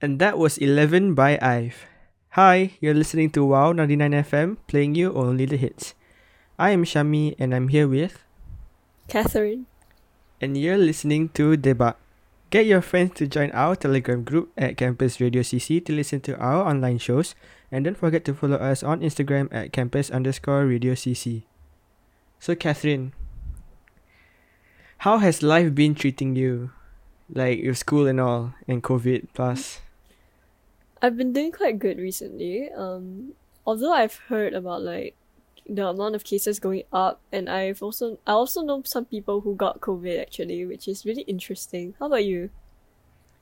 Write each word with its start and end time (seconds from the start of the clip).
And 0.00 0.16
that 0.16 0.38
was 0.38 0.56
11 0.56 1.12
by 1.12 1.36
Ive. 1.42 1.84
Hi, 2.30 2.72
you're 2.80 2.96
listening 2.96 3.28
to 3.36 3.44
Wow 3.44 3.72
99 3.72 4.12
FM, 4.24 4.56
playing 4.66 4.94
you 4.94 5.12
only 5.12 5.44
the 5.44 5.58
hits. 5.60 5.92
I 6.58 6.70
am 6.70 6.88
Shami 6.88 7.36
and 7.38 7.54
I'm 7.54 7.68
here 7.68 7.86
with. 7.86 8.24
Catherine. 9.08 9.66
And 10.40 10.56
you're 10.56 10.80
listening 10.80 11.28
to 11.36 11.52
Daebak. 11.54 11.96
Get 12.48 12.64
your 12.64 12.80
friends 12.80 13.12
to 13.16 13.28
join 13.28 13.50
our 13.52 13.76
Telegram 13.76 14.24
group 14.24 14.48
at 14.56 14.78
Campus 14.78 15.20
Radio 15.20 15.42
CC 15.42 15.84
to 15.84 15.92
listen 15.92 16.22
to 16.22 16.36
our 16.38 16.64
online 16.64 16.96
shows. 16.96 17.34
And 17.70 17.84
don't 17.84 17.98
forget 17.98 18.24
to 18.24 18.32
follow 18.32 18.56
us 18.56 18.82
on 18.82 19.04
Instagram 19.04 19.52
at 19.52 19.74
campus 19.74 20.08
underscore 20.08 20.64
radio 20.64 20.94
CC. 20.94 21.44
So, 22.38 22.54
Catherine, 22.54 23.12
how 25.04 25.18
has 25.18 25.42
life 25.42 25.74
been 25.74 25.94
treating 25.94 26.36
you? 26.36 26.72
Like 27.28 27.60
your 27.60 27.74
school 27.74 28.08
and 28.08 28.18
all, 28.18 28.54
and 28.66 28.82
COVID 28.82 29.28
plus? 29.34 29.80
I've 31.02 31.16
been 31.16 31.32
doing 31.32 31.52
quite 31.52 31.78
good 31.78 31.98
recently. 31.98 32.70
Um, 32.70 33.32
although 33.66 33.92
I've 33.92 34.16
heard 34.28 34.52
about 34.54 34.82
like 34.82 35.14
the 35.68 35.86
amount 35.88 36.14
of 36.14 36.24
cases 36.24 36.58
going 36.58 36.82
up, 36.92 37.20
and 37.32 37.48
I've 37.48 37.82
also 37.82 38.18
I 38.26 38.32
also 38.32 38.62
know 38.62 38.82
some 38.84 39.04
people 39.04 39.40
who 39.40 39.54
got 39.56 39.80
COVID 39.80 40.20
actually, 40.20 40.66
which 40.66 40.88
is 40.88 41.04
really 41.06 41.22
interesting. 41.22 41.94
How 41.98 42.06
about 42.06 42.24
you? 42.24 42.50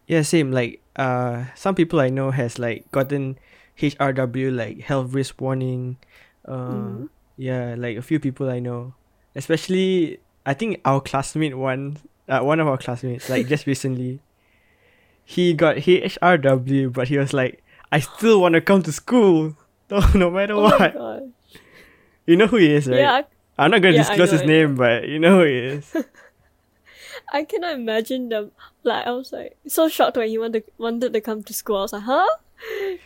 Yeah, 0.06 0.22
same. 0.22 0.52
Like, 0.52 0.80
uh, 0.96 1.44
some 1.54 1.74
people 1.74 2.00
I 2.00 2.08
know 2.08 2.30
has 2.30 2.58
like 2.58 2.90
gotten 2.92 3.38
HRW, 3.78 4.54
like 4.54 4.80
health 4.80 5.12
risk 5.12 5.40
warning. 5.40 5.98
Uh, 6.44 7.04
Mhm. 7.04 7.08
yeah, 7.36 7.74
like 7.76 7.96
a 7.98 8.02
few 8.02 8.18
people 8.18 8.48
I 8.48 8.58
know, 8.58 8.94
especially 9.36 10.18
I 10.46 10.54
think 10.54 10.80
our 10.84 11.00
classmate 11.00 11.56
one, 11.58 11.98
uh, 12.28 12.40
one 12.40 12.58
of 12.60 12.66
our 12.68 12.78
classmates, 12.78 13.28
like 13.28 13.46
just 13.52 13.66
recently, 13.66 14.20
he 15.28 15.52
got 15.52 15.76
HRW, 15.76 16.88
but 16.90 17.08
he 17.08 17.18
was 17.18 17.34
like, 17.34 17.62
I 17.92 18.00
still 18.00 18.40
want 18.40 18.54
to 18.54 18.62
come 18.62 18.82
to 18.82 18.92
school, 18.92 19.56
no, 19.90 20.00
no 20.14 20.30
matter 20.30 20.54
Oh 20.54 20.62
what. 20.64 20.96
You 22.26 22.36
know 22.36 22.46
who 22.46 22.56
he 22.56 22.72
is, 22.72 22.88
right? 22.88 23.00
Yeah, 23.00 23.12
I, 23.12 23.24
I'm 23.64 23.70
not 23.70 23.82
gonna 23.82 23.92
Yeah, 23.96 24.08
disclose 24.08 24.30
his 24.30 24.40
I 24.40 24.46
know. 24.46 24.52
name, 24.52 24.74
but 24.76 25.08
you 25.08 25.18
know 25.18 25.38
who 25.40 25.44
he 25.44 25.56
is. 25.76 25.96
I 27.32 27.44
cannot 27.44 27.74
imagine 27.74 28.28
them. 28.28 28.52
Like 28.84 29.06
I 29.06 29.10
was 29.12 29.32
like 29.32 29.56
so 29.66 29.88
shocked 29.88 30.16
when 30.16 30.28
he 30.28 30.38
wanted 30.38 30.64
wanted 30.78 31.12
to 31.12 31.20
come 31.20 31.42
to 31.44 31.52
school. 31.52 31.76
I 31.76 31.82
was 31.82 31.92
like, 31.92 32.02
huh? 32.02 32.26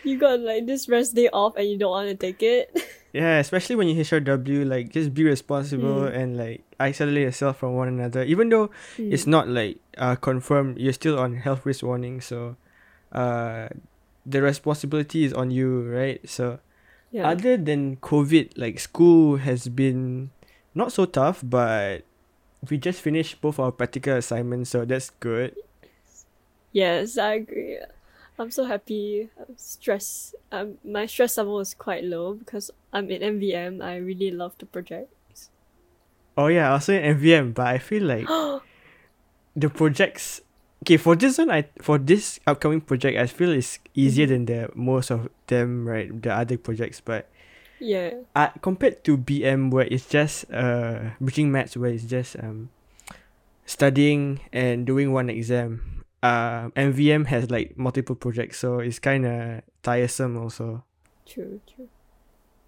You 0.03 0.19
got 0.19 0.41
like 0.41 0.67
this 0.67 0.89
rest 0.89 1.14
day 1.14 1.29
off 1.33 1.57
and 1.57 1.69
you 1.69 1.79
don't 1.79 1.91
want 1.91 2.09
to 2.09 2.14
take 2.14 2.42
it? 2.42 2.70
Yeah, 3.13 3.39
especially 3.39 3.77
when 3.77 3.89
you 3.89 4.01
HRW, 4.01 4.65
like 4.67 4.89
just 4.91 5.13
be 5.13 5.25
responsible 5.25 6.09
Mm. 6.09 6.17
and 6.17 6.29
like 6.37 6.65
isolate 6.81 7.23
yourself 7.29 7.59
from 7.59 7.75
one 7.77 7.89
another. 7.89 8.23
Even 8.25 8.49
though 8.49 8.71
it's 8.97 9.27
not 9.27 9.49
like 9.49 9.79
uh 9.99 10.17
confirmed, 10.17 10.79
you're 10.79 10.97
still 10.97 11.19
on 11.19 11.37
health 11.37 11.67
risk 11.67 11.83
warning. 11.85 12.21
So, 12.21 12.57
uh, 13.13 13.69
the 14.25 14.41
responsibility 14.41 15.25
is 15.25 15.33
on 15.35 15.51
you, 15.51 15.83
right? 15.93 16.25
So, 16.29 16.61
yeah. 17.13 17.29
other 17.29 17.59
than 17.59 17.97
COVID, 18.01 18.57
like 18.57 18.81
school 18.81 19.37
has 19.37 19.69
been 19.69 20.31
not 20.75 20.93
so 20.93 21.05
tough, 21.05 21.45
but 21.45 22.09
we 22.71 22.79
just 22.79 23.03
finished 23.03 23.43
both 23.43 23.59
our 23.59 23.73
practical 23.73 24.17
assignments, 24.17 24.71
so 24.71 24.87
that's 24.87 25.11
good. 25.21 25.53
Yes, 26.73 27.19
I 27.19 27.35
agree. 27.45 27.79
I'm 28.39 28.51
so 28.51 28.65
happy. 28.65 29.29
I'm 29.39 29.53
stress. 29.59 30.35
Um, 30.51 30.79
my 30.83 31.05
stress 31.05 31.37
level 31.37 31.61
is 31.61 31.75
quite 31.75 32.05
low 32.05 32.33
because 32.35 32.71
I'm 32.93 33.11
in 33.11 33.41
MVM. 33.41 33.83
I 33.83 33.97
really 33.97 34.31
love 34.31 34.55
the 34.59 34.67
projects. 34.67 35.51
Oh 36.37 36.47
yeah, 36.47 36.73
also 36.73 36.93
in 36.93 37.19
MVM, 37.19 37.55
but 37.55 37.67
I 37.67 37.79
feel 37.79 38.05
like 38.05 38.27
the 39.57 39.69
projects 39.69 40.41
okay 40.83 40.97
for 40.97 41.15
this 41.15 41.39
one 41.39 41.51
I 41.51 41.65
for 41.81 41.97
this 41.97 42.41
upcoming 42.47 42.81
project 42.81 43.17
I 43.17 43.27
feel 43.27 43.53
it's 43.53 43.79
easier 43.95 44.27
than 44.27 44.47
the 44.47 44.69
most 44.75 45.11
of 45.11 45.29
them 45.47 45.87
right 45.87 46.11
the 46.11 46.35
other 46.35 46.59
projects 46.59 47.01
but 47.01 47.31
yeah. 47.79 48.15
uh, 48.35 48.48
compared 48.61 49.05
to 49.05 49.17
BM 49.17 49.70
where 49.70 49.87
it's 49.87 50.07
just 50.07 50.51
uh 50.53 51.15
bridging 51.20 51.53
maths 51.53 51.77
where 51.77 51.91
it's 51.91 52.05
just 52.05 52.36
um 52.42 52.70
studying 53.64 54.41
and 54.53 54.85
doing 54.86 55.13
one 55.13 55.30
exam 55.30 56.03
uh 56.23 56.69
MVM 56.74 57.27
has 57.27 57.51
like 57.51 57.79
multiple 57.79 58.17
projects 58.17 58.59
so 58.59 58.80
it's 58.80 58.98
kind 58.98 59.24
of 59.24 59.63
tiresome 59.83 60.36
also 60.36 60.85
True. 61.24 61.61
True. 61.73 61.89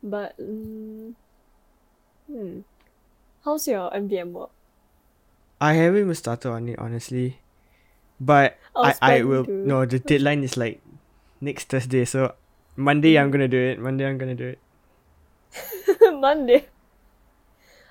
But 0.05 0.37
um, 0.39 1.17
hmm, 2.29 2.61
how's 3.45 3.67
your 3.67 3.91
MVM 3.91 4.33
work? 4.33 4.51
I 5.61 5.73
haven't 5.81 6.01
even 6.05 6.15
started 6.15 6.51
on 6.51 6.69
it 6.69 6.79
honestly 6.79 7.41
but 8.21 8.59
I 8.77 8.95
I, 9.01 9.17
I 9.17 9.23
will 9.23 9.47
to. 9.47 9.65
no 9.65 9.87
the 9.87 9.99
deadline 9.99 10.45
is 10.45 10.57
like 10.59 10.83
next 11.41 11.73
Thursday 11.73 12.05
so 12.05 12.35
Monday 12.77 13.17
I'm 13.17 13.31
gonna 13.31 13.49
do 13.49 13.57
it 13.59 13.79
Monday 13.81 14.05
I'm 14.05 14.19
gonna 14.19 14.35
do 14.35 14.53
it 14.55 14.59
Monday. 16.21 16.67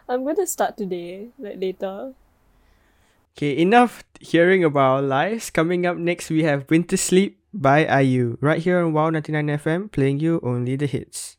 I'm 0.07 0.25
gonna 0.25 0.47
start 0.47 0.77
today, 0.77 1.29
like 1.39 1.59
later. 1.59 2.13
Okay, 3.33 3.57
enough 3.57 4.03
hearing 4.19 4.63
about 4.63 5.01
our 5.01 5.01
lives. 5.01 5.49
Coming 5.49 5.85
up 5.85 5.97
next, 5.97 6.29
we 6.29 6.43
have 6.43 6.69
Winter 6.69 6.97
Sleep 6.97 7.39
by 7.53 7.85
IU, 8.01 8.37
right 8.41 8.61
here 8.61 8.79
on 8.79 8.93
Wow 8.93 9.09
99 9.09 9.47
FM, 9.57 9.91
playing 9.91 10.19
you 10.19 10.39
only 10.43 10.75
the 10.75 10.85
hits. 10.85 11.37